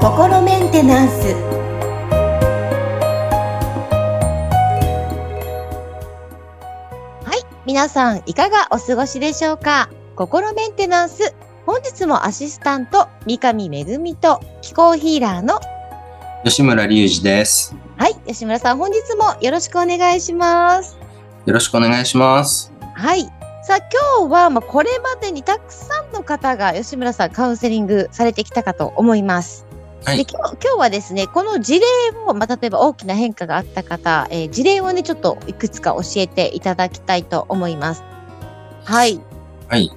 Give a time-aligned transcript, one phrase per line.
[0.00, 1.34] 心メンテナンス
[7.24, 9.90] はい皆さんいかがお過ごしでしょうか？
[10.16, 11.34] 心メンテナンス
[11.66, 13.84] 本日もアシスタント三上恵
[14.14, 15.60] と気候ヒーラーの
[16.44, 17.74] 吉村隆二です。
[17.98, 20.96] はい吉村さん本日もよろしくお願いします
[21.44, 22.72] よろしくお願いします。
[22.94, 23.30] はい
[23.66, 23.76] さあ
[24.18, 29.66] 今日はまあこれまでにたくさんの方が吉村さんカウンセリングされてきたかと思います
[30.04, 31.86] はいで今日今日はですね、この事例
[32.26, 38.04] を、まあ、例えば大きな変化があった方、えー事例をね、ちょっといくつか教えていただきたいと思います。
[38.84, 39.18] はい。
[39.66, 39.90] はい。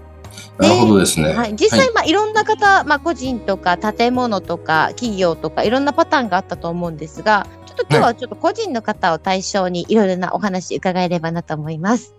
[0.58, 1.34] なるほどですね。
[1.34, 12.17] はい、実際、まあ、いろんな方、まあ、個人とか建物とか企業とかいろんなパターンがあったと思うんですが、ちょっと今日はちょっと個人の方を対象にいろいろなお話伺えればなと思います。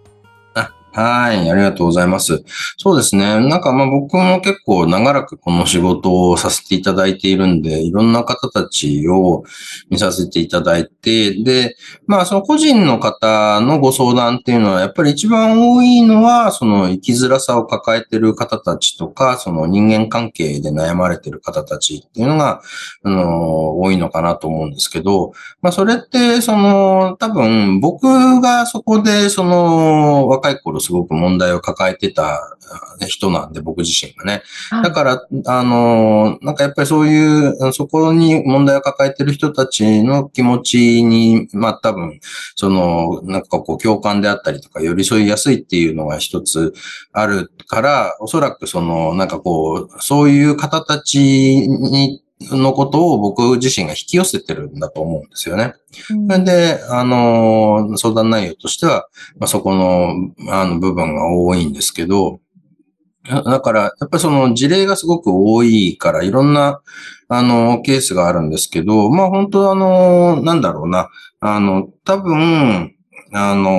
[0.92, 1.51] はい。
[1.51, 2.42] ありがとうございます。
[2.78, 3.41] そうですね。
[3.48, 9.44] なんかまあ僕も結構長らくこの仕事をさせていただいているんで、いろんな方たちを
[9.91, 22.62] 見させていただいて、で、まあその個人の方のご相談っていうのは、やっぱり一番多いのは、その生きづらさを抱えている方たちとか、その人間関係で悩まれている方たちっていうのが、
[23.03, 34.42] あの、多いのかなと思うんですけど、まあそれって、その、多分僕がそこで、その、若い頃すごく問題を抱えてたあ人なんで、僕自身がね。
[34.83, 42.20] だから、あの、なんかやっぱりそういう、そこに問題を抱えてる人たちの気持ちに、まあ多分、
[42.56, 46.72] その、なんかこう共感であったりとか寄り添いやすいっていうのが一つ
[47.12, 55.75] あるから、おそらくその、なんかこう、そういう方たちに、のことを僕自身が引き寄せてるんだと思うんですよね。
[56.11, 56.44] うん。
[56.44, 59.08] で、あの、相談内容としては、
[59.39, 60.12] まあ、そこの、
[60.50, 62.41] あの、部分が多いんですけど、
[63.28, 66.81] だだから、やっぱりその事例がすごく多いから、いろんな、
[67.28, 71.10] あの、ケースがあるんですけど、まあ本当あの、なんだろうな、
[71.41, 72.94] あの、多分、
[73.32, 73.70] あの、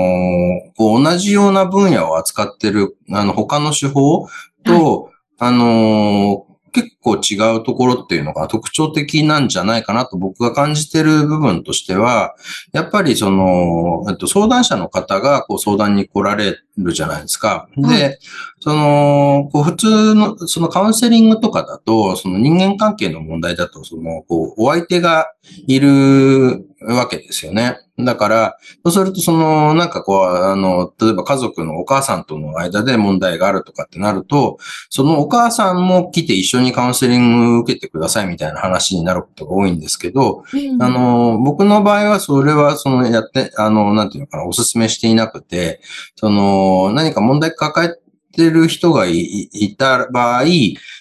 [0.78, 4.28] こう同じような分野を扱ってる、あの、他の手法
[4.64, 5.10] と、
[5.40, 12.36] あの、結構違うところっていうのが特徴的なんじゃないかなと僕が感じてる部分としては、
[12.72, 17.68] やっぱりその、えっと、相談者の方がこう相談に来られるじゃないですか。
[17.78, 18.20] はで、
[18.60, 25.34] その、こう普通の、そのカウンセリングとかだと、その人間関係の問題だと、その、こう、お相手が
[25.68, 27.78] いるわけですよね。
[27.98, 34.58] だから、そうすると、その、なんかこう、あの、例えば家族のお母さんとの間で問題があるとかってなると、
[34.90, 45.82] そのお母さんも来て一緒にカウンセリング受けてくださいみたいな話になることが多いんですけど、うんあの、僕の場合はそれは、その、やって、あの、なんていうのかな、お勧めしていなくて、
[46.16, 47.96] その、何か問題抱え
[48.36, 50.44] てる人がいた場合、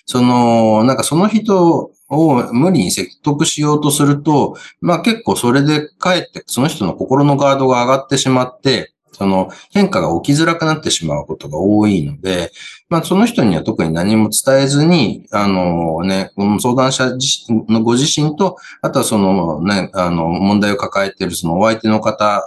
[0.06, 12.52] その、なんかその人を無理に説得しようとすると、まあ結構それでかえってその人の心のガードが上がってしまって、その変化が起きづらくなってしまうことが多いので、
[12.88, 17.10] まあその人には特に何も伝えずに、あのね、この相談者
[17.68, 22.42] のご自身と、あとはそのね、あの問題を抱えているそのお相手の方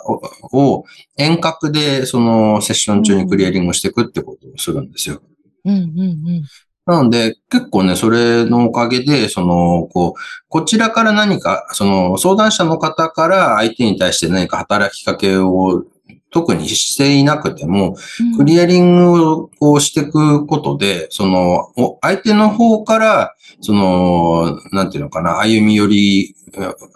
[0.54, 0.86] を
[1.18, 5.22] 遠隔でそのセッション中にクリアリングしていくってことをするんですよ。
[5.66, 6.04] うんうんう
[6.40, 6.44] ん
[6.86, 10.20] なので、結構ね、それのおかげで、その、こう、
[10.50, 15.86] こちらから何か、その、相談者の方から相手に対して何か働きかけを
[16.32, 26.36] 特にしていなくても、うんクリアリングをこうしていくことで、その、お相手の方から、その、なんていうのかな、歩み寄り、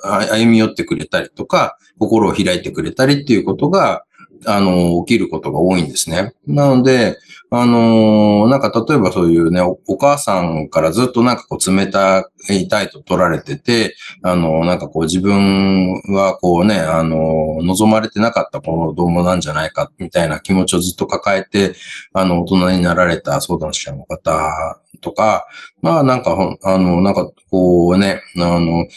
[0.04, 4.04] あ歩み寄ってくれたりとか、心を開いてくれたりっていうことが、
[4.48, 6.34] あの、起きることが多いんですね。
[6.48, 7.18] なので、
[7.52, 21.76] あのなんか例えばそういうね、お母さんからずっとなんかこう冷たい態度取られてて、あのなんかこう自分はこうね、あの望まれてなかった子供なんじゃないかみたいな気持ちをずっと抱えて、
[22.14, 25.46] あの大人になられた相談者の方とか、
[25.82, 28.88] まあなんか、あの、なんかこうね、あの、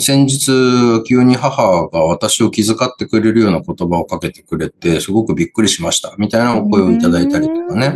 [0.00, 6.14] 先日、急に母が私を気遣ってくれるような言葉をかけてくれて、すごくびっくりしました。
[6.18, 7.87] みたいなお声をいただいたりとかね。。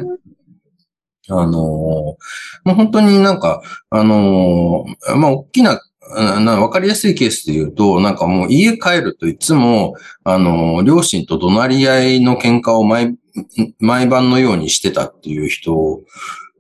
[1.29, 2.17] あのーも
[2.67, 5.81] う本当になんか、あのーまあ、大きな、
[6.41, 9.95] なわかりやすいケースで言うと、なんかもう家帰るといつも、
[10.25, 13.17] あのー両親と怒鳴り合いの喧嘩を毎、
[13.79, 16.01] 毎晩のようにしてたっていう人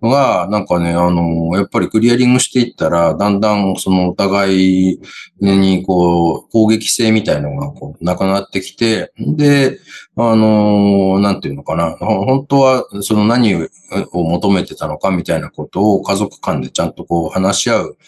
[0.08, 4.54] が、なんかね、あの、やっぱりクリアリングしていったら、だんだんそのお互
[4.92, 5.00] い
[5.40, 9.78] にこう、攻撃性みたいのがこう、なくなってきて、で、
[10.16, 13.68] あの、なんていうのかな、本当はその何を
[14.12, 17.98] 求めてたのかみたいなことを家族間でちゃんとこう話し合う、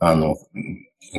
[0.00, 0.36] あの、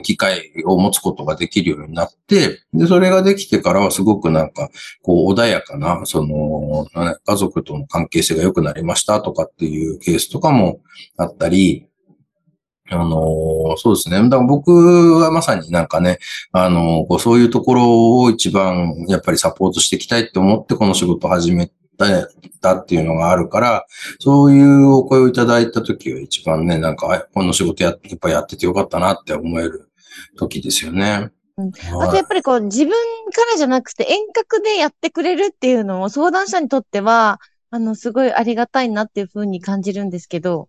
[0.04, 4.70] 機会を持つことができるようになって、で、それができてからはすごくなんか、
[5.02, 6.88] こう、穏やかな、その、
[7.26, 10.82] 家族との関係性が良くなりましたとかっていうケースとかも
[11.18, 11.90] あったり、
[12.92, 14.18] あのそうですね。
[14.30, 14.72] だから僕
[15.20, 16.18] はまさになんかね、
[16.52, 21.70] あのこうそういうところを一番やっぱりサポートしていきたいって思ってこの仕事を始め
[22.62, 23.86] たっていうのがあるから、
[24.19, 29.90] そういうお声をいただいた時は一番ね、なんか、この仕事や、やっぱやっててよかったなって思える
[30.38, 31.30] 時ですよね。
[31.57, 32.96] うん、あとやっぱりこう自分か
[33.51, 40.69] らじゃなくて遠隔でやってくれるっていうのも相談者にとっては、あの、すごいありがたいなっていうふうに感じるんですけど。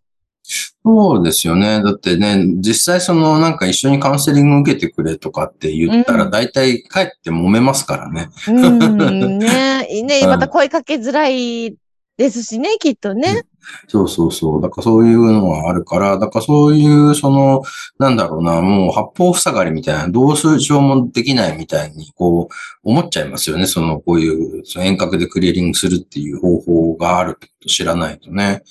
[0.82, 1.82] そうですよね。
[1.82, 8.30] だってね、実際そのなんか一緒にカウンセリング受けてくれとかって言ったら、大体帰って揉めますからね。
[8.48, 11.76] うん、ね ね、また声かけづらい
[12.16, 13.44] ですしね、きっとね。
[13.88, 14.62] そうそうそう。
[14.62, 17.62] だからそういうのはあるから、だからそういう、その、
[17.98, 23.66] なんだろうな、もう八方塞がりみたいな、どうするしようもできないみたいに、こう、思っちゃいますよね。
[23.66, 28.62] その、こういう、その遠隔でクリアリングするっていう方法があると知らないとね。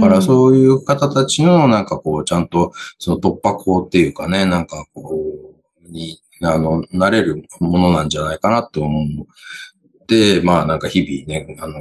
[0.00, 5.20] だからそういう方たちの、なんかこう、ちゃんと、その突破口っていうかね、なんかこ
[5.86, 9.26] う、に、あの、なれるものなんじゃないかなと思う。
[10.06, 11.78] で、まあなんか日々ね、あの、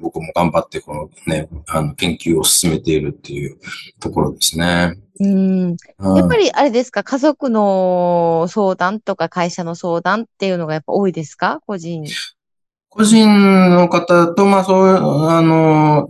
[0.00, 3.58] 僕も頑張ってこのね、あの、研究を進めているっていう
[4.00, 4.94] ところですね。
[5.20, 5.70] うん。
[5.70, 11.60] やっぱりあれですか、家族の相談とか会社の相談っていうのがやっぱ多いですか？
[11.66, 12.04] 個人。
[12.90, 14.96] 個人の方と、まあそういう、
[15.28, 16.08] あの、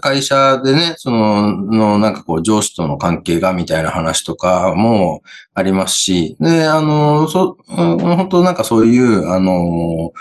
[0.00, 5.22] 会社でね、その、の、なんかこう、上司との関係がみたいな話とかも
[5.52, 10.12] ありますし、で、あの、そ、本当なんかそういう、あの、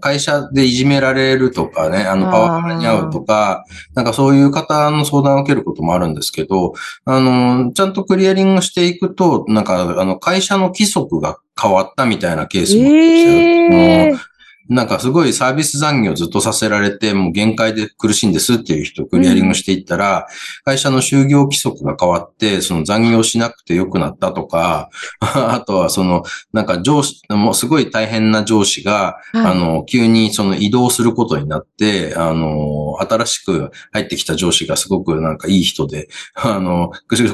[0.00, 3.64] 会社でいじめられるとかね、あの、パワハラに合うとか、
[3.94, 6.74] なんかそういう方の相談を受けることもあるんですけど、
[7.04, 13.38] あの、ちゃんとクリアリングしていくと、なんか、あの、会社の規則が変わったみたいなケースもあるんですよ。
[13.38, 14.35] えー
[14.68, 20.24] なんかすごいサービス残業ずっとさせられて、もう限界で苦しいんですっていう人をクリアリングしていったら、うん、
[20.64, 24.90] 会社の就業規則が変わって、その残業しなくてよくなったとか、
[25.20, 36.90] あとはその、なんか上司、もうすごい大変な上司が、はい、あの、急にその移動することになって、あの、新しく入ってきた上司がすごくなんかいい人で、あの、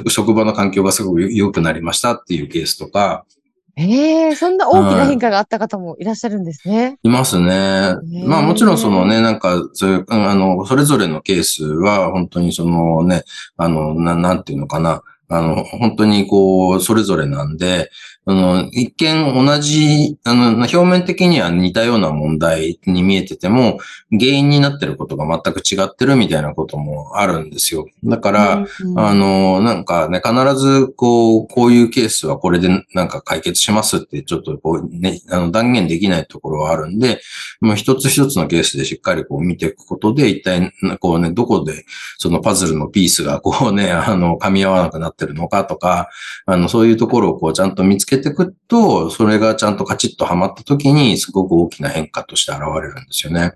[0.09, 3.25] 職場の環境がすごく良くなりましたっていうケースとか、
[3.77, 6.99] ええー、そんな大きな変化があった方もいらっしゃるんですね。
[7.03, 7.97] いますね。
[8.27, 13.25] まあもちろんそのね、なんか、そういう、あの、それぞれのケースは本当にそのね、
[13.57, 15.03] あの、ななんていうのかな。
[15.33, 17.91] あの、本当にこう、それぞれなんで、
[18.25, 23.79] あの、一見同じ、あの、表面的には似たような問題に見えてても、
[24.13, 27.87] 原因になってることが全く違ってるみたいなこともあるんですよ。
[28.05, 37.21] だから、うんうん、あの、なんかね、必ず、こう、こういうケースはこれでなんか解決しますって、ちょっとこう、ね、あの、断言できないところはあるんで、
[37.61, 41.87] もう一つ一つのケースでしっかりこう見ていくことで、一体、こうね、どこで、
[42.19, 46.09] そのパズルのピースがこうね、あの、噛み合わなくなってるのかとか、
[46.47, 53.53] あの、そういうところをこう、ちゃんと見つけけていくと、それがちゃんとカチッとはまった時に、すごく大きな変化として現れるんですよね。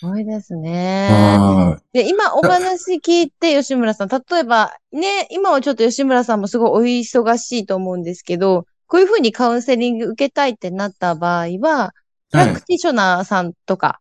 [0.00, 1.76] すごいですね。
[1.92, 11.94] で、今お話聞いて、吉村さん、例えば、ね、今はちょっと吉村さんもすごいお忙しいと思うんですけど、こういうふうにカウンセリング受けたいってなった場合は、
[12.30, 14.00] プラクティショナーさんとか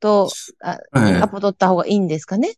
[0.00, 0.28] と、
[0.60, 2.54] はい、アポ取った方がいいんですかね、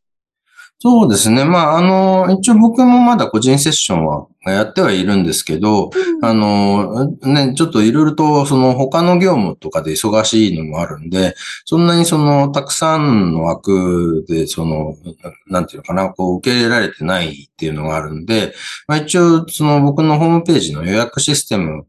[0.80, 1.44] そうですね。
[1.44, 14.96] まあ、あの、一応僕もまだ個人セッションはやってはいるんですけど、うん、あの、ね、ちょっといろいろとその他の業務とかで忙しいのもあるんで、そんなにそのたくさんの枠でその、
[15.48, 18.54] なんていうのかな、こう受け入れられてないっていうのがあるんで、
[18.86, 21.86] まあ一応その僕のホームページの予約システム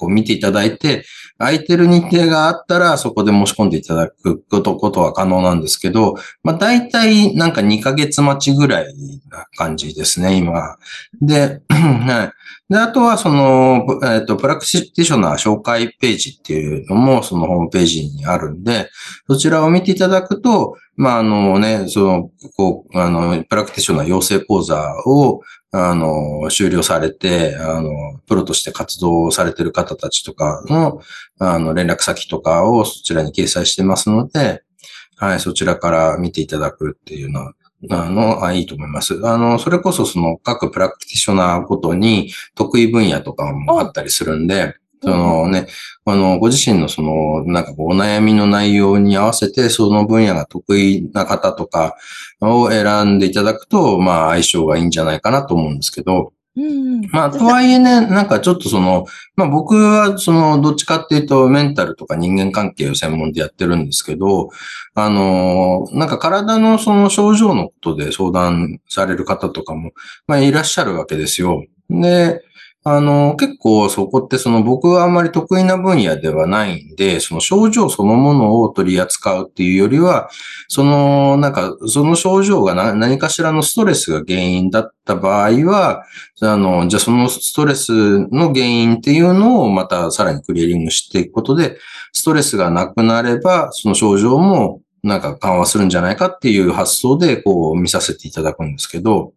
[0.00, 1.04] を見ていただいて、
[1.38, 8.94] 空いてる日程があったらそこで申し込んでいただくことことは可能なんですけど、まあ大体なんか2ヶ月待ちぐらい
[9.30, 10.76] な感じですね、今。
[11.20, 11.60] で、
[11.98, 12.32] はい。
[12.72, 18.88] で、あとは、その、えっ、ー、と、プラクティショナー紹介ページっていうのも、そのホームページにあるんで、
[19.28, 27.90] そちらを見ていただくと、まあ、あのね、その、こう、あの、プラクティショナー養成講座を、あの、終了されて、あの、
[28.26, 31.00] プロとして活動されてる方たちとかの、
[31.38, 34.62] あの、連絡先とかをそちらに掲載してますので、
[35.16, 37.54] はい、そちらから見ていただくっていうのは、
[37.90, 39.20] あの、あいいと思います。
[39.24, 45.66] あの、それこそその各プラクティショナーごとに得意分野とかもあったりするんで、そのね、
[46.06, 51.96] あの、ご自身のその、なんかこう、お悩みの内容に合わせて、その分野が得意な方とか
[52.40, 64.50] を選んでいただくと、まあ、相性がいいんじゃないかなと思うんですけど、うん、まあ、とはいえね、なんかちょっとその、まあ僕はその、どっちかっていうとメンタルとか人間関係を専門でやってるんですけど、
[64.94, 69.92] あの、なんか体のその症状のことで相談される方とかも、
[70.28, 71.64] まあいらっしゃるわけですよ。
[71.90, 72.40] で、
[72.86, 80.28] あの、結構そこってその僕はあんまり得意な分野ではないんで、その症状そのものを取り扱うっていうよりは、
[80.68, 86.04] その、なんか、その症状が何かしらのストレスが原因だった場合は、
[86.42, 91.78] あの、じゃあそのストレスの原因っていうのをまたさらにクリアリングしていくことで、
[92.12, 99.34] ストレスがなくなれば、その症状もなんか緩和するんじゃないかっていう発想でこう見させていただくんですけど、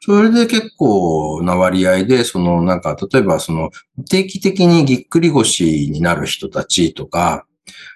[0.00, 3.70] それで結構な割合で、そのなんか例えばその
[4.10, 7.46] 定期的にぎっくり腰になる人たちとか、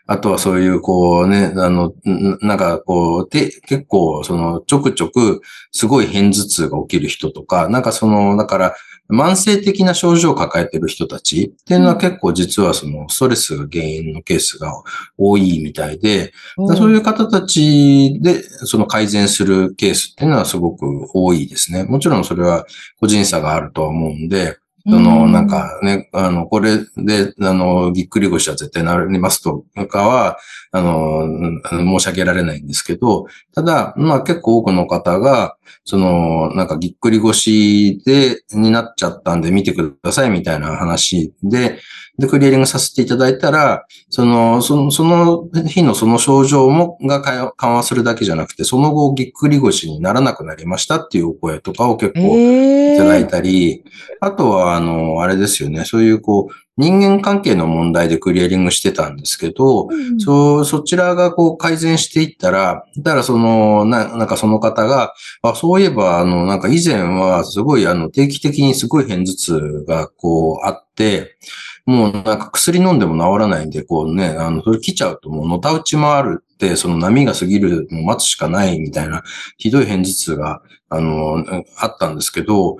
[0.07, 1.93] あとはそういう、こうね、あの、
[2.41, 8.75] なんかこう、て、結構、その、ちょくちょく、すごい偏頭痛が起きる人とか、なんかその、だから、
[9.11, 14.71] 慢性的な症状を抱えてる人たちっていうのは結構実はそのストレスが原因のケースが
[15.17, 21.85] 多いみたいで、うん、そういう方たちでその改善するケースっていうのはすごく多いですね。
[21.85, 22.67] もちろんそれは
[23.01, 24.59] 個人差があるとは思うんで、
[24.89, 30.39] その、なんかね、あの、これで、あの、ぎっくり腰は絶対なりますとかは、
[30.73, 31.29] あの、
[31.71, 41.79] 申し上げられないんですけど、ただ、まあ結構多くの方が、その、なんかぎっくり腰で、になっちゃったんで見てくださいみたいな話で、
[42.19, 53.85] で、クリアリングさせていただいたら、その、その、その日のその症状も、が緩和するだけじゃなくて、その後ぎっくり腰にならなくなりましたっていうお声とかを結構いただいたり、
[54.21, 71.37] あとは、あの、あれですよね、そういうこう、人間関係の問題でクリアリングしてたんですけど、うん、そ、そちらがこう改善していったら、だからその、な、なんかその方が、あ、そういえば、あの、なんか以前はすごいあの定期的にすごい偏頭痛がこうあって、
[71.85, 76.45] もうなんか薬飲んでも治らないんで、こうね、あの、それ来ちゃうともうのたうち回る
[76.77, 79.23] その波が過ぎるのを待つしかないみたいな、
[79.57, 81.45] ひどい偏頭痛が、あの、
[81.77, 82.79] あったんですけど、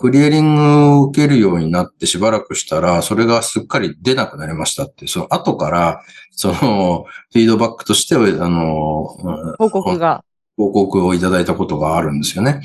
[0.00, 6.02] クリエリングを受けるようになってしばらくしたら、それがすっかり出なくなりましたって、その後から、
[6.32, 9.04] その、フィードバックとして、あの、
[9.58, 10.22] 報告が。
[10.56, 12.62] 報告をいただいたことがあるんですよね。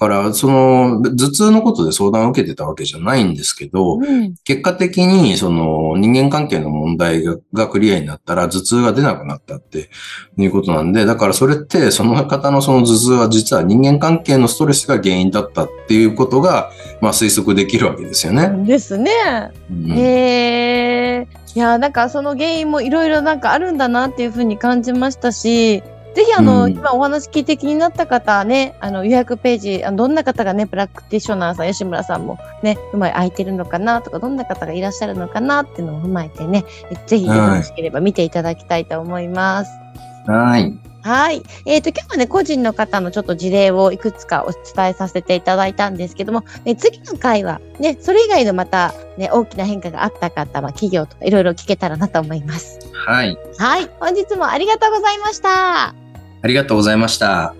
[0.00, 9.90] から、その、頭痛のことで相談を受けてたわけじゃないんですけど、うん、結果的に、その、人間関係の問題がクリアになったら、頭痛が出なくなったって
[10.38, 16.70] いうことなんで、だからそれって、その方のその頭痛は実は人間関係のストレスが原因だったっていうことが、
[17.02, 18.48] まあ推測できるわけですよね。
[18.66, 19.12] ですね。
[19.70, 21.28] うん、へえ。
[21.54, 25.82] いや、なんかその原因もいろいろなんかあるんだなっていうふうに感じましたし、
[26.14, 36.64] ぜひあの、うん、今お話聞いて気になった方はね、あの予約ページ、どんな方がね、プラクティショナーさん、吉村さんもね、うまい空いてるのかなとか、どんな方がいらっしゃるのかなっていうのを踏まえてね、
[37.06, 39.70] ぜひよろしければ見ていただきたいと思います。
[40.26, 40.90] はい。
[41.02, 41.42] はい。
[41.64, 52.78] えっ、ー、と、今日はね、個人の方のちょっと事例をいくつかお伝えさせていただいたんですけども、ね、次の回は、ね、それ以外のまた、ね、大きな変化があった方、まあ、企業とかいろいろ聞けたらなと思います。
[52.92, 53.38] はい。
[53.58, 53.90] はい。
[53.98, 55.99] 本日もありがとうございました。
[56.42, 57.59] ありがとうございました。